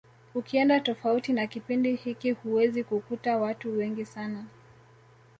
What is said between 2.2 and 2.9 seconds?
huwezi